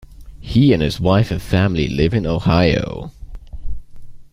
He 0.39 0.73
and 0.73 0.81
his 0.81 0.99
wife 0.99 1.29
and 1.29 1.39
family 1.39 1.87
live 1.87 2.15
in 2.15 2.25
Ohio. 2.25 3.11